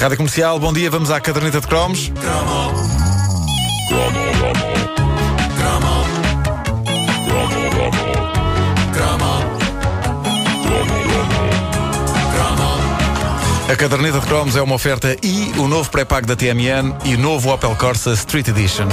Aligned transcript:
Rádio 0.00 0.16
Comercial, 0.16 0.60
bom 0.60 0.72
dia, 0.72 0.88
vamos 0.88 1.10
à 1.10 1.20
caderneta 1.20 1.60
de 1.60 1.66
cromos. 1.66 2.12
A 13.68 13.76
caderneta 13.76 14.20
de 14.20 14.26
cromos 14.26 14.54
é 14.54 14.62
uma 14.62 14.76
oferta 14.76 15.16
e 15.20 15.52
o 15.58 15.66
novo 15.66 15.90
pré-pago 15.90 16.28
da 16.28 16.36
TMN 16.36 16.94
e 17.04 17.16
novo 17.16 17.52
Opel 17.52 17.74
Corsa 17.74 18.12
Street 18.12 18.46
Edition. 18.46 18.86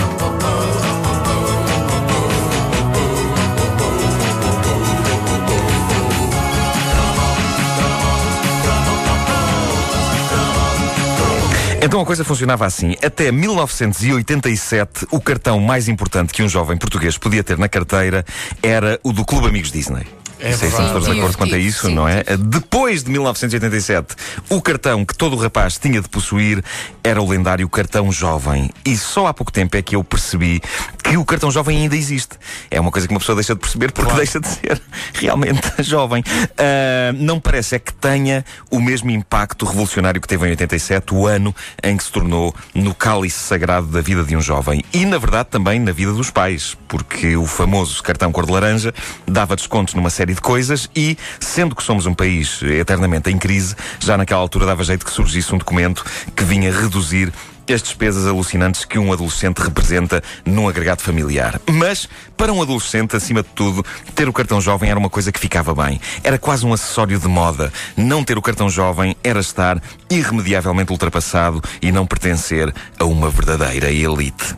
Então 11.85 12.01
a 12.01 12.05
coisa 12.05 12.23
funcionava 12.25 12.65
assim. 12.65 12.95
Até 12.99 13.31
1987, 13.31 15.05
o 15.11 15.21
cartão 15.21 15.59
mais 15.59 15.87
importante 15.87 16.33
que 16.33 16.41
um 16.41 16.49
jovem 16.49 16.75
português 16.77 17.15
podia 17.15 17.43
ter 17.43 17.59
na 17.59 17.69
carteira 17.69 18.25
era 18.63 18.99
o 19.03 19.13
do 19.13 19.23
Clube 19.23 19.45
Amigos 19.49 19.71
Disney. 19.71 20.07
É 20.45 20.51
se 20.55 20.67
estamos 20.67 20.91
todos 20.91 21.07
de 21.07 21.13
Sim, 21.13 21.19
acordo 21.19 21.37
quanto 21.37 21.55
a 21.55 21.57
sim, 21.57 21.63
isso, 21.65 21.87
sim, 21.87 21.95
não 21.95 22.07
é? 22.07 22.23
Depois 22.37 23.03
de 23.03 23.09
1987, 23.09 24.15
o 24.49 24.61
cartão 24.61 25.03
que 25.03 25.15
todo 25.15 25.35
o 25.35 25.39
rapaz 25.39 25.77
tinha 25.79 25.99
de 25.99 26.07
possuir 26.07 26.63
era 27.03 27.19
o 27.21 27.27
lendário 27.27 27.67
cartão 27.67 28.11
jovem. 28.11 28.69
E 28.85 28.95
só 28.95 29.25
há 29.25 29.33
pouco 29.33 29.51
tempo 29.51 29.75
é 29.75 29.81
que 29.81 29.95
eu 29.95 30.03
percebi 30.03 30.61
que 31.03 31.17
o 31.17 31.25
cartão 31.25 31.49
jovem 31.49 31.77
ainda 31.81 31.95
existe. 31.95 32.37
É 32.69 32.79
uma 32.79 32.91
coisa 32.91 33.07
que 33.07 33.13
uma 33.13 33.19
pessoa 33.19 33.35
deixa 33.35 33.55
de 33.55 33.59
perceber 33.59 33.91
porque 33.91 34.05
Claro. 34.05 34.17
deixa 34.17 34.39
de 34.39 34.47
ser 34.47 34.79
realmente 35.15 35.61
jovem. 35.83 36.23
Ah, 36.57 37.11
não 37.15 37.39
parece 37.39 37.75
é 37.75 37.79
que 37.79 37.91
tenha 37.93 38.45
o 38.69 38.79
mesmo 38.79 39.09
impacto 39.09 39.65
revolucionário 39.65 40.21
que 40.21 40.27
teve 40.27 40.45
em 40.45 40.51
87, 40.51 41.13
o 41.15 41.25
ano 41.25 41.55
em 41.83 41.97
que 41.97 42.03
se 42.03 42.11
tornou 42.11 42.53
no 42.73 42.93
cálice 42.93 43.39
sagrado 43.39 43.87
da 43.87 44.01
vida 44.01 44.23
de 44.23 44.35
um 44.35 44.41
jovem. 44.41 44.83
E, 44.93 45.05
na 45.05 45.17
verdade, 45.17 45.49
também 45.49 45.79
na 45.79 45.91
vida 45.91 46.13
dos 46.13 46.29
pais, 46.29 46.77
porque 46.87 47.35
o 47.35 47.47
famoso 47.47 48.03
cartão 48.03 48.31
cor 48.31 48.45
de 48.45 48.51
laranja 48.51 48.93
dava 49.27 49.55
descontos 49.55 49.95
numa 49.95 50.11
série 50.11 50.34
de 50.35 50.41
coisas 50.41 50.89
e, 50.95 51.17
sendo 51.39 51.75
que 51.75 51.83
somos 51.83 52.05
um 52.05 52.13
país 52.13 52.61
eternamente 52.61 53.31
em 53.31 53.37
crise, 53.37 53.75
já 53.99 54.17
naquela 54.17 54.41
altura 54.41 54.65
dava 54.65 54.83
jeito 54.83 55.05
que 55.05 55.11
surgisse 55.11 55.53
um 55.53 55.57
documento 55.57 56.05
que 56.35 56.43
vinha 56.43 56.71
reduzir 56.71 57.31
as 57.73 57.81
despesas 57.81 58.27
alucinantes 58.27 58.85
que 58.85 58.99
um 58.99 59.11
adolescente 59.11 59.59
representa 59.59 60.21
num 60.45 60.67
agregado 60.67 61.01
familiar. 61.01 61.59
Mas, 61.65 62.07
para 62.37 62.53
um 62.53 62.61
adolescente, 62.61 63.15
acima 63.15 63.41
de 63.41 63.49
tudo, 63.49 63.83
ter 64.13 64.29
o 64.29 64.33
cartão 64.33 64.61
jovem 64.61 64.89
era 64.89 64.99
uma 64.99 65.09
coisa 65.09 65.31
que 65.31 65.39
ficava 65.39 65.73
bem. 65.73 65.99
Era 66.23 66.37
quase 66.37 66.65
um 66.65 66.73
acessório 66.73 67.17
de 67.17 67.27
moda. 67.27 67.71
Não 67.97 68.23
ter 68.23 68.37
o 68.37 68.41
cartão 68.41 68.69
jovem 68.69 69.15
era 69.23 69.39
estar 69.39 69.81
irremediavelmente 70.09 70.91
ultrapassado 70.91 71.61
e 71.81 71.91
não 71.91 72.05
pertencer 72.05 72.73
a 72.99 73.05
uma 73.05 73.29
verdadeira 73.29 73.89
elite. 73.91 74.55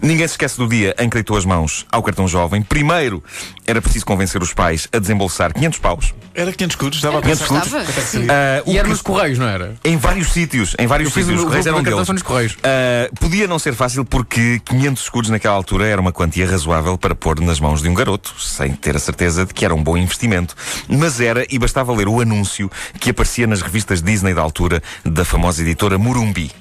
Ninguém 0.00 0.26
se 0.28 0.34
esquece 0.34 0.56
do 0.56 0.68
dia 0.68 0.94
em 0.98 1.08
que 1.08 1.14
deitou 1.14 1.36
as 1.36 1.44
mãos 1.44 1.84
ao 1.90 2.02
cartão 2.02 2.26
jovem. 2.28 2.62
Primeiro, 2.62 3.22
era 3.66 3.82
preciso 3.82 4.06
convencer 4.06 4.40
os 4.42 4.54
pais 4.54 4.88
a 4.92 4.98
desembolsar 4.98 5.52
500 5.52 5.78
paus. 5.80 6.14
Era 6.34 6.52
500 6.52 6.74
escudos, 6.74 6.98
estava 6.98 7.18
a 7.18 7.22
500 7.22 7.48
pensar. 7.48 7.66
escudos. 7.66 7.88
O 8.64 8.70
E 8.70 8.76
era 8.78 8.84
que- 8.84 8.90
nos 8.90 9.02
Correios, 9.02 9.38
não 9.38 9.48
era? 9.48 9.74
em 9.84 9.96
vários 9.96 10.32
sítios, 10.32 10.76
em 10.78 10.86
vários 10.86 11.12
sítios. 11.12 11.38
Os 11.40 11.44
Correios 11.44 11.66
eram 11.66 11.82
deles. 11.82 12.08
nos 12.08 12.22
Correios. 12.22 12.56
Ah, 12.62 13.10
podia 13.18 13.48
não 13.48 13.58
ser 13.58 13.74
fácil 13.74 14.04
porque 14.04 14.60
500 14.64 15.02
escudos 15.02 15.30
naquela 15.30 15.54
altura 15.56 15.86
era 15.86 16.00
uma 16.00 16.12
quantia 16.12 16.48
razoável 16.48 16.96
para 16.96 17.14
pôr 17.14 17.40
nas 17.40 17.58
mãos 17.58 17.82
de 17.82 17.88
um 17.88 17.94
garoto, 17.94 18.34
sem 18.40 18.72
ter 18.72 18.94
a 18.94 19.00
certeza 19.00 19.44
de 19.44 19.52
que 19.52 19.64
era 19.64 19.74
um 19.74 19.82
bom 19.82 19.96
investimento. 19.96 20.54
Mas 20.88 21.20
era, 21.20 21.44
e 21.50 21.58
bastava 21.58 21.92
ler 21.92 22.06
o 22.08 22.20
anúncio 22.20 22.70
que 23.00 23.10
aparecia 23.10 23.46
nas 23.46 23.60
revistas 23.60 24.00
Disney 24.00 24.32
da 24.32 24.40
altura, 24.42 24.80
da 25.04 25.24
famosa 25.24 25.60
editora 25.62 25.98
Murumbi. 25.98 26.52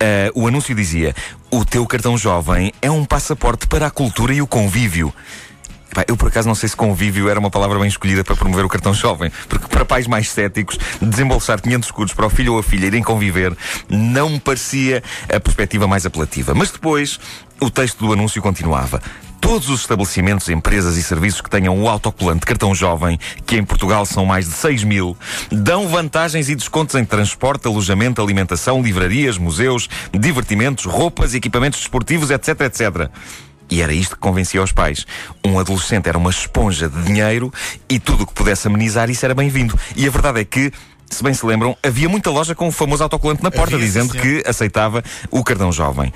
Ah, 0.00 0.30
o 0.34 0.46
anúncio 0.46 0.74
dizia: 0.74 1.14
O 1.50 1.64
teu 1.64 1.86
cartão 1.86 2.16
jovem 2.16 2.72
é 2.80 2.90
um 2.90 3.04
passaporte 3.04 3.66
para 3.66 3.86
a 3.86 3.90
cultura 3.90 4.32
e 4.32 4.42
o 4.42 4.46
convívio. 4.46 5.12
Epá, 5.90 6.04
eu 6.06 6.16
por 6.16 6.28
acaso 6.28 6.46
não 6.46 6.54
sei 6.54 6.68
se 6.68 6.76
convívio 6.76 7.28
era 7.28 7.40
uma 7.40 7.50
palavra 7.50 7.78
bem 7.78 7.88
escolhida 7.88 8.22
para 8.22 8.36
promover 8.36 8.64
o 8.64 8.68
cartão 8.68 8.92
jovem, 8.92 9.32
porque 9.48 9.66
para 9.68 9.84
pais 9.84 10.06
mais 10.06 10.30
céticos, 10.30 10.78
desembolsar 11.00 11.60
500 11.62 11.88
escudos 11.88 12.14
para 12.14 12.26
o 12.26 12.30
filho 12.30 12.52
ou 12.52 12.58
a 12.58 12.62
filha 12.62 12.86
irem 12.86 13.02
conviver 13.02 13.56
não 13.88 14.28
me 14.28 14.38
parecia 14.40 15.02
a 15.34 15.40
perspectiva 15.40 15.86
mais 15.86 16.04
apelativa. 16.04 16.54
Mas 16.54 16.70
depois, 16.70 17.18
o 17.60 17.70
texto 17.70 18.06
do 18.06 18.12
anúncio 18.12 18.42
continuava. 18.42 19.00
Todos 19.40 19.70
os 19.70 19.80
estabelecimentos, 19.80 20.48
empresas 20.48 20.96
e 20.96 21.02
serviços 21.02 21.40
que 21.40 21.48
tenham 21.48 21.80
o 21.80 21.88
autocolante 21.88 22.44
cartão 22.44 22.74
jovem, 22.74 23.18
que 23.46 23.56
em 23.56 23.64
Portugal 23.64 24.04
são 24.04 24.26
mais 24.26 24.46
de 24.46 24.52
6 24.52 24.84
mil, 24.84 25.16
dão 25.50 25.88
vantagens 25.88 26.48
e 26.48 26.54
descontos 26.54 26.94
em 26.96 27.04
transporte, 27.04 27.66
alojamento, 27.66 28.20
alimentação, 28.20 28.82
livrarias, 28.82 29.38
museus, 29.38 29.88
divertimentos, 30.12 30.84
roupas, 30.84 31.34
equipamentos 31.34 31.80
desportivos, 31.80 32.30
etc, 32.30 32.60
etc. 32.62 33.10
E 33.70 33.80
era 33.80 33.92
isto 33.92 34.16
que 34.16 34.20
convencia 34.20 34.62
os 34.62 34.72
pais. 34.72 35.06
Um 35.44 35.58
adolescente 35.58 36.08
era 36.08 36.18
uma 36.18 36.30
esponja 36.30 36.88
de 36.88 37.00
dinheiro 37.02 37.52
e 37.88 37.98
tudo 37.98 38.24
o 38.24 38.26
que 38.26 38.32
pudesse 38.34 38.66
amenizar 38.66 39.08
isso 39.10 39.24
era 39.24 39.34
bem-vindo. 39.34 39.78
E 39.96 40.06
a 40.06 40.10
verdade 40.10 40.40
é 40.40 40.44
que. 40.44 40.72
Se 41.10 41.22
bem 41.22 41.32
se 41.32 41.46
lembram, 41.46 41.74
havia 41.82 42.06
muita 42.06 42.28
loja 42.28 42.54
com 42.54 42.68
o 42.68 42.72
famoso 42.72 43.02
autocolante 43.02 43.42
na 43.42 43.50
porta, 43.50 43.76
Havia, 43.76 43.86
sim, 43.88 43.92
dizendo 43.92 44.12
senhor. 44.12 44.42
que 44.42 44.46
aceitava 44.46 45.02
o 45.30 45.42
cartão 45.42 45.72
jovem. 45.72 46.12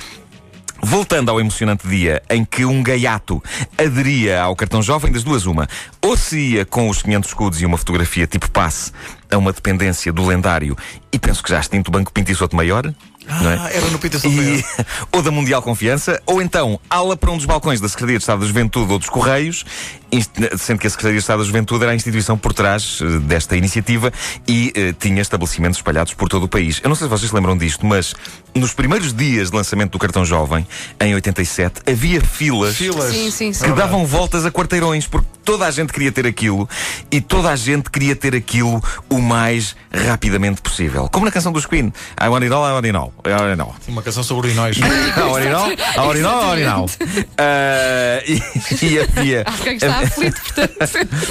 Voltando 0.84 1.30
ao 1.30 1.40
emocionante 1.40 1.86
dia 1.86 2.20
em 2.28 2.44
que 2.44 2.64
um 2.64 2.82
gaiato 2.82 3.42
aderia 3.78 4.42
ao 4.42 4.56
cartão 4.56 4.82
jovem, 4.82 5.12
das 5.12 5.22
duas 5.22 5.46
uma. 5.46 5.68
Ou 6.02 6.16
se 6.16 6.38
ia 6.38 6.66
com 6.66 6.88
os 6.88 7.00
500 7.00 7.30
escudos 7.30 7.62
e 7.62 7.66
uma 7.66 7.78
fotografia 7.78 8.26
tipo 8.26 8.50
passe 8.50 8.92
a 9.30 9.38
uma 9.38 9.52
dependência 9.52 10.12
do 10.12 10.26
lendário 10.26 10.76
e 11.12 11.18
penso 11.18 11.42
que 11.42 11.50
já 11.50 11.60
extinto 11.60 11.88
o 11.88 11.92
Banco 11.92 12.12
Pinto 12.12 12.32
e 12.32 12.34
Souto 12.34 12.56
Maior, 12.56 12.92
não 13.28 13.50
é? 13.50 13.54
Ah, 13.56 13.70
era 13.72 13.86
no 13.90 13.98
Peter 13.98 14.20
E, 14.24 14.64
ou 15.12 15.22
da 15.22 15.30
Mundial 15.30 15.62
Confiança, 15.62 16.20
ou 16.26 16.40
então 16.42 16.78
ala 16.90 17.16
para 17.16 17.30
um 17.30 17.36
dos 17.36 17.46
balcões 17.46 17.80
da 17.80 17.88
Secretaria 17.88 18.18
de 18.18 18.22
Estado 18.22 18.40
da 18.40 18.46
Juventude 18.46 18.92
ou 18.92 18.98
dos 18.98 19.08
Correios, 19.08 19.64
inst- 20.10 20.30
sendo 20.58 20.78
que 20.80 20.86
a 20.86 20.90
Secretaria 20.90 21.18
de 21.18 21.22
Estado 21.22 21.38
da 21.40 21.44
Juventude 21.44 21.82
era 21.84 21.92
a 21.92 21.94
instituição 21.94 22.36
por 22.36 22.52
trás 22.52 22.98
eh, 23.00 23.18
desta 23.20 23.56
iniciativa 23.56 24.12
e 24.46 24.72
eh, 24.74 24.94
tinha 24.98 25.20
estabelecimentos 25.22 25.78
espalhados 25.78 26.14
por 26.14 26.28
todo 26.28 26.44
o 26.44 26.48
país. 26.48 26.80
Eu 26.82 26.88
não 26.88 26.96
sei 26.96 27.06
se 27.06 27.10
vocês 27.10 27.30
se 27.30 27.34
lembram 27.34 27.56
disto, 27.56 27.86
mas 27.86 28.14
nos 28.54 28.72
primeiros 28.74 29.12
dias 29.14 29.50
de 29.50 29.56
lançamento 29.56 29.92
do 29.92 29.98
cartão 29.98 30.24
jovem, 30.24 30.66
em 31.00 31.14
87, 31.14 31.82
havia 31.90 32.20
filas. 32.20 32.76
Filas. 32.76 33.12
Sim, 33.12 33.30
sim, 33.30 33.52
sim. 33.52 33.64
Que 33.64 33.72
davam 33.72 34.04
voltas 34.06 34.44
a 34.44 34.50
quarteirões, 34.50 35.06
porque 35.06 35.28
toda 35.44 35.66
a 35.66 35.70
gente 35.70 35.92
queria 35.92 36.12
ter 36.12 36.26
aquilo 36.26 36.68
e 37.10 37.20
toda 37.20 37.50
a 37.50 37.56
gente 37.56 37.90
queria 37.90 38.16
ter 38.16 38.34
aquilo 38.34 38.82
o 39.08 39.20
mais 39.20 39.76
rapidamente 39.92 40.60
possível. 40.60 41.08
Como 41.10 41.24
na 41.24 41.30
canção 41.30 41.52
dos 41.52 41.66
Queen. 41.66 41.92
I 42.20 42.28
want 42.28 42.42
it 42.42 42.52
all, 42.52 42.64
I 42.64 42.72
want 42.72 42.84
it 42.84 42.96
all. 42.96 43.12
I 43.24 43.30
want 43.30 43.50
it 43.50 43.60
all. 43.60 43.74
Uma 43.88 44.02
canção 44.02 44.22
sobre 44.22 44.48
urinóis. 44.48 44.78
A 45.16 45.26
orinal, 45.26 45.66
a 45.96 46.04
orinal, 46.04 46.40
a 46.42 46.48
orinal. 46.48 46.90
Ah, 47.38 48.22
e, 48.26 48.40
e 48.84 49.00
havia. 49.00 49.44
Acho 49.46 49.62
que 49.62 49.68
é 49.68 49.74
que 49.74 49.84
está 49.84 49.98
aflito, 49.98 50.40
portanto. 50.42 50.72
A. 50.82 51.26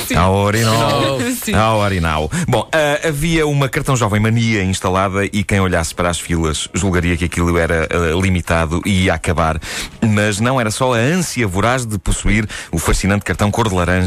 Sim. 1.44 1.54
A 1.54 1.74
orinal. 1.76 2.30
Bom, 2.48 2.70
ah, 2.72 3.08
havia 3.08 3.48
uma 3.48 3.70
cartão 3.70 3.96
jovem 3.96 4.20
mania 4.20 4.64
instalada 4.64 5.26
e 5.26 5.44
quem 5.44 5.60
olhasse 5.60 5.94
para 5.94 6.10
as 6.10 6.20
filas 6.20 6.68
julgaria 6.74 7.18
que 7.18 7.26
aquilo 7.26 7.58
era 7.58 7.88
ah, 7.90 8.20
limitado 8.22 8.82
e 8.86 9.06
ia 9.06 9.14
acabar. 9.14 9.60
Mas 10.02 10.40
não 10.40 10.60
era 10.60 10.70
só 10.70 10.94
a 10.94 10.98
ânsia 10.98 11.48
voraz 11.48 11.86
de 11.86 11.98
possuir 11.98 12.48
o 12.72 12.78
fascinante 12.78 13.26
cartão 13.26 13.50
cor 13.50 13.68
de 13.68 13.76
laranja 13.76 14.01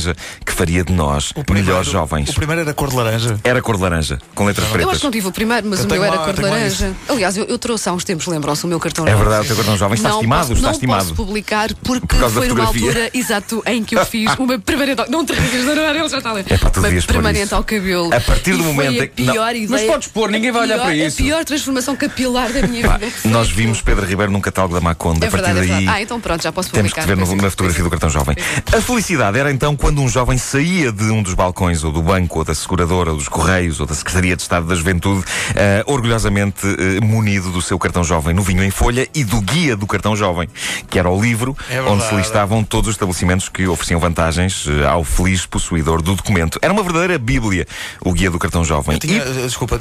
que 0.44 0.52
faria 0.52 0.84
de 0.84 0.92
nós 0.92 1.32
melhores 1.50 1.88
jovens. 1.88 2.30
O 2.30 2.34
primeiro 2.34 2.62
era 2.62 2.74
cor 2.74 2.88
de 2.90 2.96
laranja. 2.96 3.38
Era 3.44 3.62
cor 3.62 3.76
de 3.76 3.82
laranja, 3.82 4.18
com 4.34 4.44
letras 4.44 4.66
Eu 4.66 4.72
pretas. 4.72 4.90
acho 4.90 4.98
que 5.00 5.04
não 5.04 5.10
tive 5.12 5.28
o 5.28 5.32
primeiro, 5.32 5.66
mas 5.68 5.80
Eu 5.80 5.86
o 5.86 5.88
meu 5.88 6.04
era 6.04 6.16
lá- 6.16 6.24
cor 6.24 6.34
de 6.34 6.42
laranja. 6.42 6.92
Aliás, 7.08 7.36
eu, 7.36 7.44
eu 7.44 7.58
trouxe 7.58 7.88
há 7.88 7.92
uns 7.92 8.04
tempos, 8.04 8.26
lembram-se, 8.26 8.64
o 8.64 8.68
meu 8.68 8.80
cartão 8.80 9.06
É 9.06 9.10
jovem. 9.10 9.24
verdade, 9.24 9.44
o 9.44 9.46
teu 9.48 9.56
cartão 9.56 9.76
jovem 9.76 9.94
está 9.96 10.08
não 10.08 10.16
estimado, 10.16 10.40
posso, 10.42 10.52
está 10.54 10.66
não 10.68 10.72
estimado. 10.72 11.02
posso 11.04 11.14
publicar 11.14 11.74
porque 11.84 12.16
Por 12.16 12.30
foi 12.30 12.48
numa 12.48 12.64
altura 12.66 13.10
exato 13.14 13.62
em 13.66 13.82
que 13.84 13.96
eu 13.96 14.04
fiz 14.06 14.34
uma 14.38 14.58
permanente. 14.58 15.02
Não 15.08 15.24
te 15.24 15.32
rigas, 15.32 15.64
não, 15.64 15.74
não, 15.74 15.90
ele 15.90 16.08
já 16.08 16.18
está 16.18 16.30
ali. 16.30 16.44
É 16.48 16.56
pá, 16.58 16.70
tu 16.70 16.80
uma 16.80 16.88
permanente 17.02 17.54
ao 17.54 17.64
cabelo. 17.64 18.12
A 18.14 18.20
partir 18.20 18.52
do 18.56 18.62
momento 18.64 19.02
em 19.02 19.08
que- 19.08 19.22
não. 19.22 19.32
pior 19.32 19.50
ideia. 19.54 19.68
Mas 19.70 19.82
podes 19.82 20.08
pôr, 20.08 20.30
ninguém 20.30 20.50
vai 20.52 20.62
olhar 20.62 20.74
pior- 20.76 20.84
para 20.86 20.94
isso. 20.96 21.20
A 21.22 21.24
pior 21.24 21.44
transformação 21.44 21.96
capilar 21.96 22.52
da 22.52 22.66
minha 22.66 22.88
vida. 22.98 23.12
nós 23.26 23.50
vimos 23.50 23.80
Pedro 23.80 24.04
Ribeiro 24.06 24.30
num 24.32 24.40
catálogo 24.40 24.74
da 24.74 24.80
Maconda. 24.80 25.24
É 25.24 25.28
a 25.28 25.30
partir 25.30 25.46
verdade, 25.46 25.58
é 25.58 25.60
daí. 25.60 25.78
verdade. 25.84 25.98
Ah, 25.98 26.02
então 26.02 26.20
pronto, 26.20 26.42
já 26.42 26.52
posso 26.52 26.70
Temos 26.70 26.90
publicar. 26.92 27.02
que 27.02 27.08
ver 27.08 27.16
no- 27.16 27.26
Pois 27.26 27.38
é, 27.38 27.42
na 27.42 27.50
fotografia 27.50 27.84
do 27.84 27.90
cartão 27.90 28.10
jovem. 28.10 28.36
A 28.76 28.80
felicidade 28.80 29.38
era 29.38 29.50
então 29.50 29.74
quando 29.84 30.00
um 30.00 30.08
jovem 30.08 30.38
saía 30.38 30.90
de 30.90 31.04
um 31.10 31.22
dos 31.22 31.34
balcões, 31.34 31.84
ou 31.84 31.92
do 31.92 32.00
banco, 32.00 32.38
ou 32.38 32.44
da 32.44 32.54
seguradora, 32.54 33.10
ou 33.10 33.18
dos 33.18 33.28
correios, 33.28 33.80
ou 33.80 33.86
da 33.86 33.94
Secretaria 33.94 34.34
de 34.34 34.40
Estado 34.40 34.66
da 34.66 34.74
Juventude, 34.74 35.22
eh, 35.54 35.84
orgulhosamente 35.86 36.66
eh, 36.66 37.04
munido 37.04 37.50
do 37.52 37.60
seu 37.60 37.78
cartão 37.78 38.02
jovem 38.02 38.32
no 38.32 38.40
vinho 38.40 38.64
em 38.64 38.70
folha 38.70 39.06
e 39.14 39.22
do 39.22 39.42
guia 39.42 39.76
do 39.76 39.86
cartão 39.86 40.16
jovem, 40.16 40.48
que 40.88 40.98
era 40.98 41.10
o 41.10 41.20
livro 41.20 41.54
É 41.68 41.82
onde 41.82 42.02
se 42.02 42.14
listavam 42.14 42.64
todos 42.64 42.88
os 42.88 42.94
estabelecimentos 42.94 43.50
que 43.50 43.66
ofereciam 43.66 44.00
vantagens 44.00 44.66
eh, 44.66 44.86
ao 44.86 45.04
feliz 45.04 45.44
possuidor 45.44 46.00
do 46.00 46.14
documento. 46.14 46.58
Era 46.62 46.72
uma 46.72 46.82
verdadeira 46.82 47.18
bíblia, 47.18 47.66
o 48.02 48.10
guia 48.10 48.30
do 48.30 48.38
cartão 48.38 48.64
jovem. 48.64 48.96
Tinha, 48.96 49.22
E- 49.22 49.42
desculpa, 49.42 49.78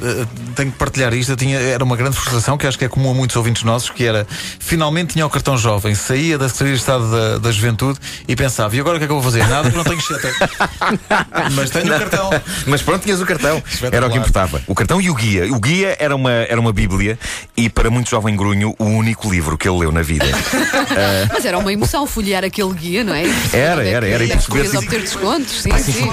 tenho 0.54 0.70
que 0.70 0.76
partilhar 0.76 1.14
isto. 1.14 1.32
Eu 1.32 1.36
tinha, 1.36 1.58
era 1.58 1.82
uma 1.82 1.96
grande 1.96 2.14
frustração 2.14 2.58
que 2.58 2.66
acho 2.66 2.78
que 2.78 2.84
é 2.84 2.90
comum 2.90 3.10
a 3.10 3.14
muitos 3.14 3.36
ouvintes 3.36 3.62
nossos, 3.62 3.88
que 3.88 4.04
era 4.04 4.26
finalmente 4.60 5.14
tinha 5.14 5.24
o 5.24 5.30
cartão 5.30 5.56
jovem, 5.56 5.94
saía 5.94 6.36
da 6.36 6.46
Secretaria 6.46 6.74
de 6.74 6.80
Estado 6.80 7.10
da, 7.10 7.38
da 7.38 7.50
Juventude 7.50 7.98
e 8.28 8.36
pensava, 8.36 8.76
e 8.76 8.80
agora 8.80 8.96
o 8.96 8.98
que 8.98 9.04
é 9.04 9.06
que 9.06 9.12
eu 9.12 9.18
vou 9.18 9.24
fazer? 9.24 9.48
Nada, 9.48 9.70
não 9.70 9.82
tenho 9.82 9.93
cheta. 10.00 10.32
Mas 11.52 11.70
tenho 11.70 11.86
o 11.86 11.98
cartão. 11.98 12.30
Mas 12.66 12.82
pronto, 12.82 13.02
tinhas 13.02 13.20
o 13.20 13.26
cartão. 13.26 13.62
Era 13.90 14.06
o 14.06 14.10
que 14.10 14.18
importava. 14.18 14.62
O 14.66 14.74
cartão 14.74 15.00
e 15.00 15.10
o 15.10 15.14
guia. 15.14 15.52
O 15.52 15.58
guia 15.58 15.96
era 15.98 16.14
uma, 16.14 16.30
era 16.30 16.60
uma 16.60 16.72
bíblia 16.72 17.18
e, 17.56 17.68
para 17.68 17.90
muito 17.90 18.10
jovem 18.10 18.36
grunho, 18.36 18.74
o 18.78 18.84
único 18.84 19.30
livro 19.30 19.56
que 19.56 19.68
ele 19.68 19.78
leu 19.78 19.92
na 19.92 20.02
vida. 20.02 20.26
Mas 21.32 21.44
era 21.44 21.58
uma 21.58 21.72
emoção 21.72 22.06
folhear 22.06 22.44
aquele 22.44 22.72
guia, 22.74 23.04
não 23.04 23.14
é? 23.14 23.24
Era, 23.52 23.86
era, 23.86 24.08
era, 24.08 24.24
e 24.24 24.28
perceber 24.28 24.76
obter 24.76 25.00
descontos. 25.00 25.62
Sim, 25.62 25.78
sim. 25.78 26.08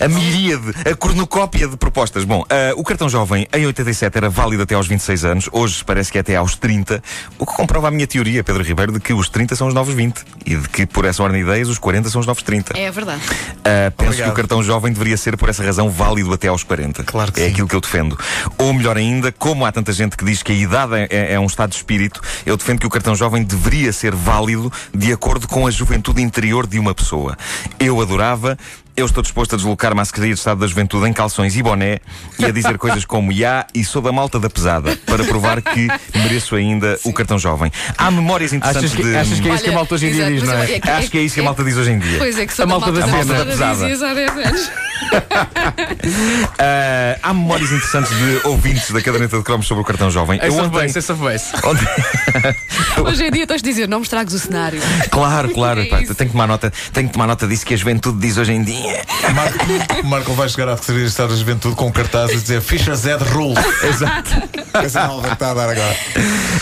A, 0.00 0.04
a 0.04 0.08
miríade, 0.08 0.72
a 0.90 0.94
cornucópia 0.94 1.68
de 1.68 1.76
propostas. 1.76 2.24
Bom, 2.24 2.44
ah, 2.48 2.72
o 2.76 2.84
cartão 2.84 3.08
jovem 3.08 3.46
em 3.52 3.66
87 3.66 4.16
era 4.16 4.28
válido 4.28 4.62
até 4.62 4.74
aos 4.74 4.86
26 4.86 5.24
anos, 5.24 5.48
hoje 5.52 5.84
parece 5.84 6.10
que 6.10 6.18
é 6.18 6.20
até 6.20 6.36
aos 6.36 6.56
30, 6.56 7.02
o 7.38 7.46
que 7.46 7.54
comprova 7.54 7.88
a 7.88 7.90
minha 7.90 8.06
teoria, 8.06 8.42
Pedro 8.44 8.62
Ribeiro, 8.62 8.92
de 8.92 9.00
que 9.00 9.12
os 9.12 9.28
30 9.28 9.56
são 9.56 9.68
os 9.68 9.74
novos 9.74 9.94
20 9.94 10.24
e 10.46 10.56
de 10.56 10.68
que, 10.68 10.86
por 10.86 11.04
essa 11.04 11.22
ordem 11.22 11.42
de 11.42 11.48
ideias, 11.48 11.68
os 11.68 11.78
40 11.78 12.08
são 12.08 12.20
os 12.20 12.26
novos 12.26 12.42
30. 12.42 12.78
É 12.78 12.90
verdade. 12.90 13.09
Ah, 13.14 13.90
penso 13.96 14.10
Obrigado. 14.10 14.26
que 14.28 14.32
o 14.32 14.36
cartão 14.36 14.62
jovem 14.62 14.92
deveria 14.92 15.16
ser, 15.16 15.36
por 15.36 15.48
essa 15.48 15.62
razão, 15.64 15.88
válido 15.90 16.32
até 16.32 16.48
aos 16.48 16.62
40. 16.64 17.04
Claro 17.04 17.32
que 17.32 17.40
é 17.40 17.44
sim. 17.46 17.52
aquilo 17.52 17.68
que 17.68 17.74
eu 17.76 17.80
defendo. 17.80 18.18
Ou 18.58 18.72
melhor 18.72 18.96
ainda, 18.96 19.30
como 19.32 19.64
há 19.64 19.72
tanta 19.72 19.92
gente 19.92 20.16
que 20.16 20.24
diz 20.24 20.42
que 20.42 20.52
a 20.52 20.54
idade 20.54 20.94
é, 20.94 21.08
é- 21.10 21.32
é 21.34 21.40
um 21.40 21.46
estado 21.46 21.70
de 21.70 21.76
espírito, 21.76 22.20
eu 22.46 22.56
defendo 22.56 22.80
que 22.80 22.86
o 22.86 22.90
cartão 22.90 23.14
jovem 23.14 23.42
deveria 23.42 23.92
ser 23.92 24.14
válido 24.14 24.72
de 24.94 25.12
acordo 25.12 25.46
com 25.48 25.66
a 25.66 25.70
juventude 25.70 26.22
interior 26.22 26.66
de 26.66 26.78
uma 26.78 26.94
pessoa. 26.94 27.36
Eu 27.78 28.00
adorava. 28.00 28.56
Eu 29.00 29.06
estou 29.06 29.22
disposto 29.22 29.54
a 29.54 29.56
deslocar-me 29.56 29.98
à 29.98 30.04
Secretaria 30.04 30.34
de 30.34 30.38
Estado 30.40 30.60
da 30.60 30.66
Juventude 30.66 31.08
em 31.08 31.12
calções 31.14 31.56
e 31.56 31.62
boné 31.62 32.00
e 32.38 32.44
a 32.44 32.50
dizer 32.50 32.76
coisas 32.76 33.02
como 33.06 33.32
Ya 33.32 33.66
e 33.74 33.82
sou 33.82 34.02
da 34.02 34.12
malta 34.12 34.38
da 34.38 34.50
pesada 34.50 34.94
para 35.06 35.24
provar 35.24 35.62
que 35.62 35.88
mereço 36.14 36.54
ainda 36.54 36.98
o 37.04 37.10
cartão 37.10 37.38
jovem. 37.38 37.72
Há 37.96 38.10
memórias 38.10 38.52
interessantes 38.52 38.92
Achas 38.92 38.96
que, 39.02 39.10
de. 39.10 39.16
achas 39.16 39.40
que 39.40 39.48
é 39.48 39.54
isso 39.54 39.64
que 39.64 39.70
a 39.70 39.72
malta 39.72 39.94
hoje 39.94 40.06
em 40.06 40.12
dia 40.12 40.26
diz, 40.30 40.42
não 40.42 40.52
é? 40.52 40.72
é 40.74 40.80
que- 40.80 40.90
Acho 40.90 41.10
que 41.10 41.16
é 41.18 41.22
isso 41.22 41.34
que 41.34 41.40
a 41.40 41.44
malta 41.44 41.64
diz 41.64 41.76
hoje 41.78 41.90
em 41.92 41.98
dia. 41.98 42.18
Pois 42.18 42.38
é 42.38 42.46
que 42.46 42.52
sou 42.52 42.62
A 42.64 42.66
da 42.66 42.70
malta 42.72 42.86
malta 42.92 43.00
da 43.00 43.06
da 43.38 43.44
pesada. 43.46 43.86
pesada, 43.86 44.20
dizias 45.00 45.22
há 45.30 45.70
10 45.72 45.88
anos. 45.90 47.20
Há 47.22 47.34
memórias 47.34 47.70
interessantes 47.72 48.10
de 48.16 48.40
ouvintes 48.44 48.90
da 48.90 49.00
caderneta 49.00 49.36
de 49.38 49.42
cromos 49.44 49.66
sobre 49.66 49.82
o 49.82 49.84
cartão 49.86 50.10
jovem. 50.10 50.38
Essa 50.38 50.46
Eu 50.46 50.70
foi 50.70 50.82
ontem, 50.86 50.98
essa 50.98 51.14
foi 51.16 51.34
ontem- 51.64 53.04
Hoje 53.04 53.24
em 53.26 53.30
dia 53.30 53.46
tens 53.46 53.62
de 53.62 53.68
dizer, 53.70 53.88
não 53.88 53.98
me 53.98 54.04
estragues 54.04 54.34
o 54.34 54.38
cenário. 54.38 54.80
Claro, 55.10 55.50
claro. 55.54 55.80
É 55.82 55.84
pá, 55.86 55.98
tenho 55.98 56.14
que 56.14 56.26
tomar 56.26 56.46
nota, 56.46 56.72
tenho 56.92 57.06
que 57.08 57.12
tomar 57.12 57.26
nota 57.26 57.46
disso 57.46 57.64
que 57.66 57.74
a 57.74 57.76
juventude 57.76 58.18
diz 58.20 58.36
hoje 58.36 58.52
em 58.52 58.62
dia. 58.62 59.02
Marco, 59.34 60.06
Marco 60.06 60.32
vai 60.34 60.48
chegar 60.48 60.68
à 60.68 60.76
Secretaria 60.76 61.04
de 61.04 61.10
Estado 61.10 61.30
da 61.30 61.36
Juventude 61.36 61.74
com 61.76 61.86
um 61.86 61.92
cartaz 61.92 62.30
a 62.30 62.34
dizer 62.34 62.60
Fischer 62.60 62.94
Z 62.94 63.16
Rule. 63.16 63.54
Exato. 63.84 64.30
Essa 64.74 65.06
nova 65.06 65.28
que 65.28 65.34
está 65.34 65.50
a 65.50 65.54
dar 65.54 65.68
agora. 65.70 65.96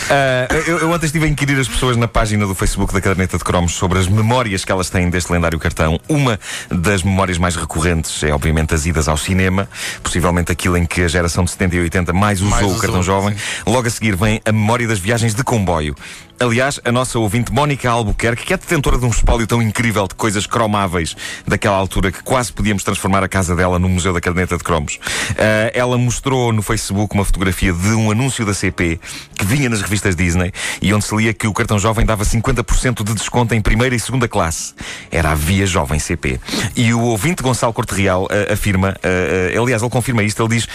Ah, 0.09 0.47
eu, 0.67 0.79
eu 0.79 0.91
ontem 0.91 1.05
estive 1.05 1.25
a 1.25 1.27
inquirir 1.27 1.59
as 1.59 1.67
pessoas 1.67 1.95
na 1.95 2.07
página 2.07 2.45
do 2.47 2.55
Facebook 2.55 2.93
da 2.93 3.01
caderneta 3.01 3.37
de 3.37 3.43
cromos 3.43 3.73
sobre 3.73 3.99
as 3.99 4.07
memórias 4.07 4.65
que 4.65 4.71
elas 4.71 4.89
têm 4.89 5.09
deste 5.09 5.31
lendário 5.31 5.59
cartão. 5.59 5.99
Uma 6.07 6.39
das 6.69 7.03
memórias 7.03 7.37
mais 7.37 7.55
recorrentes 7.55 8.23
é, 8.23 8.31
obviamente, 8.31 8.73
as 8.73 8.85
idas 8.85 9.07
ao 9.07 9.17
cinema, 9.17 9.69
possivelmente 10.01 10.51
aquilo 10.51 10.77
em 10.77 10.85
que 10.85 11.03
a 11.03 11.07
geração 11.07 11.43
de 11.43 11.51
70 11.51 11.75
e 11.75 11.79
80 11.81 12.13
mais 12.13 12.41
usou 12.41 12.49
Mais 12.49 12.63
o 12.63 12.67
usou, 12.69 12.81
cartão 12.81 13.03
jovem. 13.03 13.35
Logo 13.65 13.87
a 13.87 13.91
seguir 13.91 14.15
vem 14.15 14.41
a 14.45 14.51
memória 14.51 14.87
das 14.87 14.99
viagens 14.99 15.35
de 15.35 15.43
comboio. 15.43 15.95
Aliás, 16.41 16.79
a 16.85 16.91
nossa 16.91 17.19
ouvinte 17.19 17.51
Mónica 17.51 17.89
Albuquerque, 17.89 18.45
que 18.45 18.53
é 18.53 18.57
detentora 18.57 18.97
de 18.97 19.03
um 19.03 19.09
espólio 19.09 19.45
tão 19.45 19.61
incrível 19.61 20.07
de 20.07 20.15
coisas 20.15 20.47
cromáveis 20.47 21.13
daquela 21.45 21.75
altura 21.75 22.13
que 22.13 22.23
quase 22.23 22.53
podíamos 22.53 22.81
transformar 22.81 23.21
a 23.21 23.27
casa 23.27 23.57
dela 23.57 23.77
no 23.77 23.89
Museu 23.89 24.13
da 24.13 24.21
Caderneta 24.21 24.57
de 24.57 24.63
Cromos. 24.63 24.99
Ah, 25.37 25.69
ela 25.73 25.97
mostrou 25.97 26.53
no 26.53 26.61
Facebook 26.61 27.13
uma 27.13 27.25
fotografia 27.25 27.73
de 27.73 27.89
um 27.89 28.09
anúncio 28.09 28.45
da 28.45 28.53
CP 28.53 29.01
que 29.35 29.43
vinha 29.43 29.67
nas 29.67 29.81
revistas 29.81 30.15
Disney 30.15 30.53
e 30.81 30.93
onde 30.93 31.03
se 31.03 31.13
lia 31.13 31.33
que 31.33 31.45
o 31.45 31.53
cartão 31.53 31.77
jovem 31.77 32.05
dava 32.05 32.23
50% 32.23 33.03
de 33.03 33.13
desconto 33.15 33.53
em 33.53 33.59
primeira 33.59 33.93
e 33.93 33.99
segunda 33.99 34.25
classe. 34.25 34.73
Era 35.11 35.31
a 35.31 35.35
Via 35.35 35.67
Jovem 35.67 35.99
CP. 35.99 36.39
E 36.73 36.93
o 36.93 37.01
ouvinte 37.01 37.43
Gonçalo 37.43 37.73
Corte 37.73 37.93
Real 37.95 38.29
ah, 38.31 38.53
afirma, 38.53 38.95
ah, 39.03 39.59
aliás, 39.61 39.81
ele 39.81 39.91
confirma 39.91 40.23
isto, 40.23 40.41
ele 40.41 40.55
diz 40.55 40.69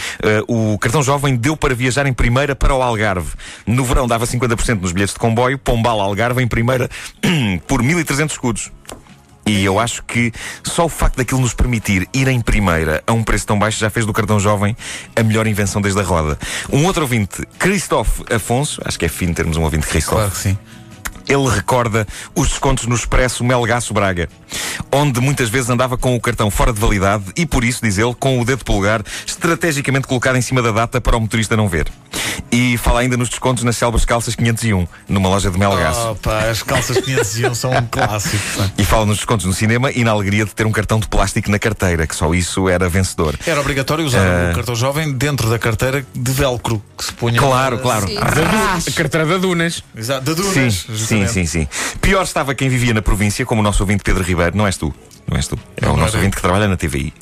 o 0.46 0.78
cartão 0.78 1.02
jovem 1.02 1.36
deu 1.36 1.56
para 1.56 1.74
viajar 1.74 2.04
em 2.06 2.12
primeira 2.12 2.54
para 2.54 2.74
o 2.74 2.82
Algarve. 2.82 3.32
No 3.66 3.82
verão 3.82 4.06
dava 4.06 4.26
50% 4.26 4.82
nos 4.82 4.92
bilhetes 4.92 5.14
de 5.14 5.20
comboio, 5.20 5.53
Pombal 5.58 6.00
Algarve 6.00 6.42
em 6.42 6.48
primeira 6.48 6.88
por 7.66 7.82
1300 7.82 8.34
escudos. 8.34 8.72
E 9.46 9.62
eu 9.62 9.78
acho 9.78 10.02
que 10.04 10.32
só 10.62 10.86
o 10.86 10.88
facto 10.88 11.16
daquilo 11.16 11.40
nos 11.40 11.52
permitir 11.52 12.08
ir 12.14 12.28
em 12.28 12.40
primeira 12.40 13.02
a 13.06 13.12
um 13.12 13.22
preço 13.22 13.46
tão 13.46 13.58
baixo 13.58 13.78
já 13.78 13.90
fez 13.90 14.06
do 14.06 14.12
cartão 14.12 14.40
jovem 14.40 14.74
a 15.14 15.22
melhor 15.22 15.46
invenção 15.46 15.82
desde 15.82 16.00
a 16.00 16.02
roda. 16.02 16.38
Um 16.72 16.86
outro 16.86 17.02
ouvinte, 17.02 17.46
Christophe 17.58 18.24
Afonso, 18.32 18.80
acho 18.84 18.98
que 18.98 19.04
é 19.04 19.08
fino 19.08 19.34
termos 19.34 19.58
um 19.58 19.62
ouvinte 19.62 19.86
Christophe. 19.86 20.16
Claro 20.16 20.30
que 20.30 20.38
sim. 20.38 20.58
Ele 21.28 21.48
recorda 21.48 22.06
os 22.34 22.48
descontos 22.48 22.86
no 22.86 22.94
Expresso 22.94 23.42
Melgaço 23.44 23.94
Braga, 23.94 24.28
onde 24.92 25.20
muitas 25.20 25.48
vezes 25.48 25.70
andava 25.70 25.96
com 25.96 26.14
o 26.14 26.20
cartão 26.20 26.50
fora 26.50 26.72
de 26.72 26.80
validade 26.80 27.24
e, 27.36 27.46
por 27.46 27.64
isso, 27.64 27.80
diz 27.82 27.98
ele, 27.98 28.14
com 28.14 28.40
o 28.40 28.44
dedo 28.44 28.64
polegar 28.64 29.02
estrategicamente 29.26 30.06
colocado 30.06 30.36
em 30.36 30.42
cima 30.42 30.62
da 30.62 30.70
data 30.70 31.00
para 31.00 31.16
o 31.16 31.20
motorista 31.20 31.56
não 31.56 31.68
ver. 31.68 31.90
E 32.50 32.76
fala 32.78 33.00
ainda 33.00 33.16
nos 33.16 33.28
descontos 33.28 33.64
nas 33.64 33.76
célebres 33.76 34.04
calças 34.04 34.34
501, 34.34 34.86
numa 35.08 35.28
loja 35.28 35.50
de 35.50 35.58
Melgaço. 35.58 36.10
Oh, 36.10 36.14
pá, 36.14 36.48
as 36.50 36.62
calças 36.62 36.98
501 36.98 37.54
são 37.54 37.72
um 37.72 37.86
clássico. 37.86 38.36
pá. 38.56 38.70
E 38.78 38.84
fala 38.84 39.06
nos 39.06 39.16
descontos 39.16 39.46
no 39.46 39.52
cinema 39.52 39.90
e 39.90 40.04
na 40.04 40.10
alegria 40.12 40.44
de 40.44 40.54
ter 40.54 40.66
um 40.66 40.72
cartão 40.72 40.98
de 41.00 41.08
plástico 41.08 41.50
na 41.50 41.58
carteira, 41.58 42.06
que 42.06 42.14
só 42.14 42.32
isso 42.34 42.68
era 42.68 42.88
vencedor. 42.88 43.36
Era 43.46 43.60
obrigatório 43.60 44.04
usar 44.04 44.20
Ah. 44.24 44.50
o 44.52 44.54
cartão 44.54 44.74
jovem 44.76 45.12
dentro 45.12 45.48
da 45.50 45.58
carteira 45.58 46.06
de 46.14 46.32
velcro 46.32 46.82
que 46.96 47.04
se 47.04 47.12
punha. 47.12 47.38
Claro, 47.38 47.78
claro. 47.78 48.06
Sim. 48.06 48.18
A 48.18 48.92
carteira 48.94 49.26
da 49.26 49.36
Dunas. 49.38 49.82
Exato, 49.96 50.22
da 50.34 50.42
Sim, 50.42 50.52
Dunas. 50.52 50.86
sim. 50.96 51.13
Sim, 51.26 51.46
sim. 51.46 51.68
Pior 52.00 52.22
estava 52.22 52.54
quem 52.54 52.68
vivia 52.68 52.94
na 52.94 53.02
província, 53.02 53.44
como 53.46 53.60
o 53.60 53.64
nosso 53.64 53.82
ouvinte 53.82 54.02
Pedro 54.02 54.22
Ribeiro. 54.22 54.56
Não 54.56 54.66
és 54.66 54.76
tu, 54.76 54.94
não 55.26 55.36
és 55.36 55.46
tu. 55.46 55.58
É 55.76 55.88
o 55.88 55.96
nosso 55.96 56.16
ouvinte 56.16 56.36
que 56.36 56.42
trabalha 56.42 56.68
na 56.68 56.76
TVI. 56.76 57.12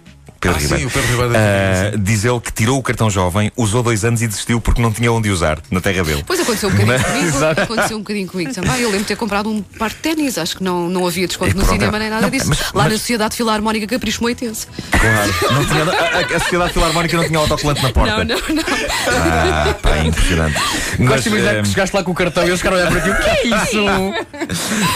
Pedro 0.43 0.57
Ah, 0.57 0.61
sim, 0.61 0.67
Ribeiro. 0.67 0.89
o 0.89 0.91
Pedro 0.91 1.11
Ribeiro 1.11 1.33
da 1.33 1.39
TVI, 1.39 1.99
diz 2.03 2.25
ele 2.25 2.41
que 2.41 2.53
tirou 2.53 2.79
o 2.79 2.83
cartão 2.83 3.09
jovem, 3.09 3.51
usou 3.57 3.83
dois 3.83 4.05
anos 4.05 4.21
e 4.23 4.27
desistiu 4.27 4.61
porque 4.61 4.83
não 4.83 4.93
tinha 4.93 5.11
onde 5.13 5.31
usar 5.31 5.59
na 5.71 5.81
terra 5.81 6.03
dele. 6.03 6.25
Pois 6.27 6.41
aconteceu 6.41 6.69
um 6.69 6.73
bocadinho 6.73 6.99
comigo. 7.05 7.45
Aconteceu 7.63 7.97
um 7.97 8.01
bocadinho 8.01 8.29
comigo 8.29 8.53
também. 8.53 8.81
Eu 8.81 8.89
lembro 8.89 8.99
de 9.03 9.05
ter 9.07 9.17
comprado 9.17 9.49
um 9.49 9.63
par 9.63 9.91
de 9.91 9.97
ténis. 9.97 10.37
Acho 10.39 10.57
que 10.57 10.65
não, 10.65 10.89
não 10.89 11.07
havia 11.07 11.27
desconto 11.29 11.53
E 11.53 11.55
no 11.55 11.61
pronto, 11.63 11.73
cinema 11.79 11.99
nem 11.99 12.11
nada 12.11 12.23
não, 12.23 12.31
disso. 12.31 12.49
mas- 12.49 12.59
Lá 12.61 12.85
mas- 12.85 12.93
na 12.93 12.99
Sociedade 12.99 13.37
Filarmónica 13.37 13.87
Capricho 13.87 14.21
Moitense. 14.23 14.67
Claro. 14.91 15.35
Não 15.55 15.65
tinha, 15.65 15.85
a, 15.85 16.37
a- 16.37 16.41
Sociedade 16.41 16.73
Filarmónica 16.73 17.17
não 17.17 17.25
tinha 17.25 17.39
autocolante 17.39 17.83
na 17.83 17.91
porta. 17.93 18.25
Não, 18.25 18.37
não, 18.37 18.55
não. 18.55 18.65
Ah, 19.09 19.75
pá, 19.81 19.91
é 19.97 20.07
impressionante. 20.07 20.57
Gosto 20.99 21.23
de 21.23 21.29
imaginar 21.29 21.63
que 21.63 21.69
chegaste 21.69 21.97
lá 21.97 22.03
com 22.03 22.11
o 22.11 22.15
cartão 22.15 22.43
e 22.43 22.49
eles 22.49 22.59
ficaram 22.61 22.77
a 22.79 22.81
olhar 22.81 22.91
para 22.91 23.01
ti. 23.01 23.11
O 23.11 23.17
que 23.17 23.31
é 23.31 23.47
isso? 23.47 23.83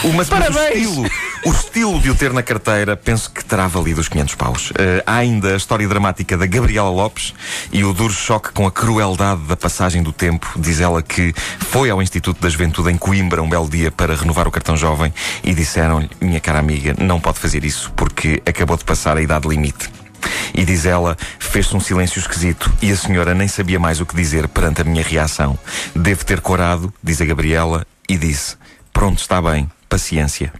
O 0.07 0.25
Parabéns! 0.25 0.87
estilo, 0.87 1.09
o 1.45 1.51
estilo 1.51 1.99
de 1.99 2.09
o 2.09 2.15
ter 2.15 2.33
na 2.33 2.43
carteira, 2.43 2.95
penso 2.95 3.31
que 3.31 3.43
terá 3.43 3.67
valido 3.67 4.01
os 4.01 4.09
500 4.09 4.35
paus. 4.35 4.73
Eh, 4.77 5.03
há 5.05 5.15
ainda 5.17 5.53
a 5.53 5.57
história 5.57 5.87
dramática 5.87 6.37
da 6.37 6.45
Gabriela 6.45 6.89
Lopes 6.89 7.33
e 7.71 7.83
o 7.83 7.93
duro 7.93 8.13
choque 8.13 8.51
com 8.51 8.65
a 8.65 8.71
crueldade 8.71 9.43
da 9.43 9.55
passagem 9.55 10.01
do 10.01 10.11
tempo. 10.11 10.47
Diz 10.57 10.79
ela 10.79 11.01
que 11.01 11.33
foi 11.59 11.89
ao 11.89 12.01
Instituto 12.01 12.41
da 12.41 12.49
Juventude 12.49 12.91
em 12.91 12.97
Coimbra 12.97 13.41
um 13.41 13.49
belo 13.49 13.69
dia 13.69 13.91
para 13.91 14.15
renovar 14.15 14.47
o 14.47 14.51
cartão 14.51 14.75
jovem 14.75 15.13
e 15.43 15.53
disseram-lhe, 15.53 16.09
minha 16.19 16.39
cara 16.39 16.59
amiga, 16.59 16.95
não 16.97 17.19
pode 17.19 17.39
fazer 17.39 17.63
isso 17.63 17.91
porque 17.95 18.41
acabou 18.45 18.77
de 18.77 18.83
passar 18.83 19.17
a 19.17 19.21
idade 19.21 19.47
limite. 19.47 19.89
E 20.53 20.65
diz 20.65 20.85
ela, 20.85 21.15
fez-se 21.39 21.75
um 21.75 21.79
silêncio 21.79 22.19
esquisito 22.19 22.71
e 22.81 22.91
a 22.91 22.97
senhora 22.97 23.33
nem 23.33 23.47
sabia 23.47 23.79
mais 23.79 24.01
o 24.01 24.05
que 24.05 24.15
dizer 24.15 24.47
perante 24.47 24.81
a 24.81 24.83
minha 24.83 25.03
reação. 25.03 25.57
Devo 25.95 26.25
ter 26.25 26.41
corado, 26.41 26.93
diz 27.03 27.21
a 27.21 27.25
Gabriela, 27.25 27.85
e 28.09 28.17
disse: 28.17 28.57
Pronto, 28.91 29.19
está 29.19 29.41
bem, 29.41 29.69
paciência. 29.87 30.51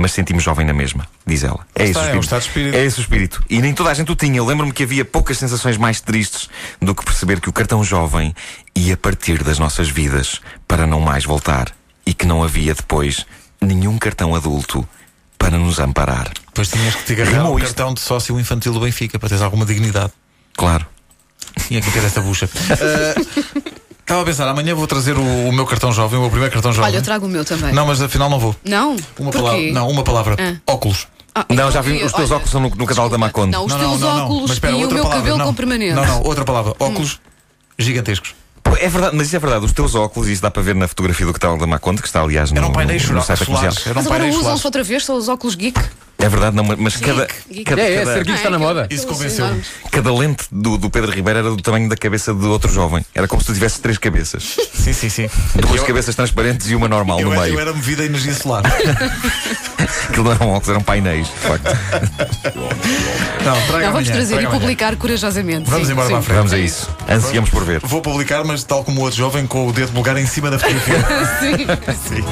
Mas 0.00 0.12
senti-me 0.12 0.38
jovem 0.38 0.64
na 0.64 0.72
mesma, 0.72 1.08
diz 1.26 1.42
ela. 1.42 1.66
É 1.74 1.82
esse, 1.82 1.90
está, 1.90 2.02
o 2.02 2.04
é 2.04 2.14
um 2.16 2.20
espírito. 2.20 2.38
espírito. 2.46 2.76
é 2.76 2.84
esse 2.84 2.98
o 2.98 3.02
espírito. 3.02 3.44
E 3.50 3.60
nem 3.60 3.74
toda 3.74 3.90
a 3.90 3.94
gente 3.94 4.12
o 4.12 4.14
tinha. 4.14 4.42
Lembro-me 4.44 4.72
que 4.72 4.84
havia 4.84 5.04
poucas 5.04 5.36
sensações 5.38 5.76
mais 5.76 6.00
tristes 6.00 6.48
do 6.80 6.94
que 6.94 7.04
perceber 7.04 7.40
que 7.40 7.48
o 7.48 7.52
cartão 7.52 7.82
jovem 7.82 8.32
ia 8.76 8.96
partir 8.96 9.42
das 9.42 9.58
nossas 9.58 9.88
vidas 9.88 10.40
para 10.68 10.86
não 10.86 11.00
mais 11.00 11.24
voltar. 11.24 11.74
E 12.06 12.14
que 12.14 12.24
não 12.26 12.44
havia 12.44 12.74
depois 12.74 13.26
nenhum 13.60 13.98
cartão 13.98 14.36
adulto 14.36 14.88
para 15.36 15.58
nos 15.58 15.80
amparar. 15.80 16.30
Depois 16.46 16.68
tinhas 16.68 16.94
que 16.94 17.04
te 17.04 17.12
agarrar 17.14 17.38
Rimou 17.38 17.54
o 17.54 17.58
isto. 17.58 17.66
cartão 17.66 17.92
de 17.92 18.00
sócio 18.00 18.38
infantil 18.38 18.72
do 18.72 18.78
Benfica 18.80 19.18
para 19.18 19.28
teres 19.28 19.42
alguma 19.42 19.66
dignidade. 19.66 20.12
Claro. 20.56 20.86
Tinha 21.66 21.80
que 21.80 21.90
ter 21.90 22.04
esta 22.04 22.20
bucha. 22.20 22.48
Ah, 22.70 23.20
Estava 24.08 24.22
a 24.22 24.24
pensar, 24.24 24.48
amanhã 24.48 24.74
vou 24.74 24.86
trazer 24.86 25.18
o, 25.18 25.22
o 25.22 25.52
meu 25.52 25.66
cartão 25.66 25.92
jovem, 25.92 26.18
o 26.18 26.22
meu 26.22 26.30
primeiro 26.30 26.50
cartão 26.50 26.72
jovem. 26.72 26.88
Olha, 26.90 26.96
eu 26.96 27.02
trago 27.02 27.26
o 27.26 27.28
meu 27.28 27.44
também. 27.44 27.74
Não, 27.74 27.84
mas 27.84 28.00
afinal 28.00 28.30
não 28.30 28.38
vou. 28.38 28.56
Não? 28.64 28.92
Uma 29.18 29.30
Porquê? 29.30 29.38
palavra. 29.38 29.72
Não, 29.72 29.90
uma 29.90 30.02
palavra. 30.02 30.36
Ah. 30.38 30.72
Óculos. 30.72 31.06
Ah, 31.34 31.44
Não, 31.50 31.70
já 31.70 31.82
vi, 31.82 32.02
os 32.02 32.10
teus 32.14 32.30
olha, 32.30 32.36
óculos 32.36 32.50
são 32.50 32.58
no, 32.62 32.70
no 32.70 33.10
da 33.10 33.18
Maconde. 33.18 33.52
Não, 33.52 33.66
os 33.66 33.70
não, 33.72 33.78
teus 33.78 34.00
não, 34.00 34.08
não, 34.08 34.16
não. 34.16 34.24
óculos 34.24 34.42
Mas 34.44 34.52
espera, 34.52 34.72
e 34.72 34.76
o 34.76 34.90
meu 34.90 35.02
palavra. 35.02 35.16
cabelo 35.18 35.36
não. 35.36 35.46
com 35.48 35.54
permanente. 35.54 35.92
Não, 35.92 36.06
não, 36.06 36.22
outra 36.22 36.42
palavra. 36.42 36.74
Óculos 36.78 37.20
gigantescos. 37.78 38.34
É 38.80 38.88
verdade, 38.88 39.14
mas 39.14 39.26
isso 39.26 39.36
é 39.36 39.38
verdade. 39.38 39.66
Os 39.66 39.72
teus 39.72 39.94
óculos, 39.94 40.26
isso 40.30 40.40
dá 40.40 40.50
para 40.50 40.62
ver 40.62 40.74
na 40.74 40.88
fotografia 40.88 41.26
do 41.26 41.32
catálogo 41.34 41.60
da 41.60 41.66
Maconde, 41.66 42.00
que 42.00 42.08
está 42.08 42.22
aliás 42.22 42.50
no, 42.50 42.56
Eram 42.56 42.72
painéis 42.72 43.06
no, 43.08 43.14
no 43.16 43.20
solares. 43.22 43.26
site 43.26 43.40
da 43.40 43.44
comercial. 43.58 43.82
Eram 43.84 43.94
Mas 43.96 44.06
agora 44.06 44.20
painéis 44.20 44.40
usam-se 44.40 44.66
outra 44.66 44.82
vez, 44.82 45.04
são 45.04 45.16
os 45.16 45.28
óculos 45.28 45.54
geek. 45.54 45.78
É 46.20 46.28
verdade, 46.28 46.56
não, 46.56 46.64
mas 46.64 46.96
cada, 46.96 47.28
geek. 47.48 47.64
cada, 47.64 47.80
É, 47.80 47.94
é, 47.94 47.98
cada- 48.00 48.12
ser 48.14 48.24
geek 48.24 48.36
está 48.38 48.50
na 48.50 48.58
moda. 48.58 48.86
Isso 48.90 49.06
convenceu-me. 49.06 49.50
enormes. 49.52 49.68
cada 49.92 50.12
lente 50.12 50.44
do, 50.50 50.76
do 50.76 50.90
Pedro 50.90 51.12
Ribeiro 51.12 51.38
era 51.38 51.50
do 51.50 51.56
tamanho 51.62 51.88
da 51.88 51.96
cabeça 51.96 52.34
de 52.34 52.44
outro 52.46 52.72
jovem. 52.72 53.04
Era 53.14 53.28
como 53.28 53.40
se 53.40 53.46
tu 53.46 53.54
tivesse 53.54 53.80
três 53.80 53.98
cabeças. 53.98 54.56
Sim, 54.74 54.92
sim, 54.92 55.08
sim. 55.10 55.30
Duas 55.54 55.80
Eu- 55.80 55.86
cabeças 55.86 56.14
transparentes 56.14 56.68
e 56.70 56.74
uma 56.74 56.88
normal 56.88 57.20
no 57.20 57.32
era- 57.32 57.42
meio. 57.42 57.54
eu 57.54 57.60
era 57.60 57.72
movida 57.72 58.02
a 58.02 58.06
energia 58.06 58.34
solar. 58.34 58.62
Aquilo 60.08 60.24
não 60.24 60.32
eram 60.32 60.48
óculos, 60.48 60.68
eram 60.70 60.80
painéis, 60.82 61.26
de 61.28 61.32
facto. 61.34 61.64
Não, 63.44 63.54
traga 63.66 63.86
Não, 63.86 63.92
vamos 63.92 64.08
amanhã, 64.08 64.12
trazer 64.12 64.26
traga 64.34 64.42
e 64.42 64.46
amanhã. 64.46 64.50
publicar 64.60 64.96
corajosamente. 64.96 65.70
Vamos 65.70 65.86
Sim, 65.86 65.92
embora 65.92 66.08
sim. 66.08 66.12
para 66.14 66.18
a 66.20 66.22
frente. 66.22 66.36
Vamos 66.38 66.52
a 66.52 66.58
isso. 66.58 66.90
Ansiamos 67.08 67.50
por 67.50 67.64
ver. 67.64 67.80
Vou 67.84 68.02
publicar, 68.02 68.44
mas 68.44 68.62
tal 68.64 68.84
como 68.84 69.00
o 69.00 69.04
outro 69.04 69.16
jovem, 69.18 69.46
com 69.46 69.66
o 69.68 69.72
dedo 69.72 69.92
polegar 69.92 70.18
em 70.18 70.26
cima 70.26 70.50
da 70.50 70.58
fotografia. 70.58 70.96
Sim. 71.40 72.16
Sim. 72.16 72.24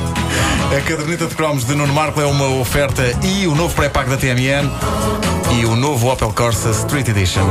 A 0.76 0.80
caderneta 0.82 1.26
de 1.26 1.34
cromos 1.34 1.64
de 1.64 1.74
Nuno 1.74 1.92
Marco 1.94 2.20
é 2.20 2.26
uma 2.26 2.48
oferta 2.60 3.02
e 3.24 3.46
o 3.46 3.54
novo 3.54 3.74
pré-pago 3.76 4.09
da 4.09 4.16
TMN 4.16 4.71
e 5.61 5.66
o 5.66 5.76
novo 5.76 6.11
Opel 6.11 6.33
Corsa 6.33 6.71
Street 6.71 7.09
Edition. 7.09 7.45